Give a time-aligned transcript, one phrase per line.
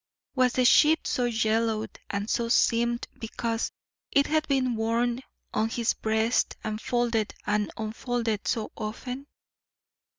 [0.33, 3.71] Was the sheet so yellowed and so seamed because
[4.11, 5.21] it had been worn
[5.53, 9.27] on his breast and folded and unfolded so often?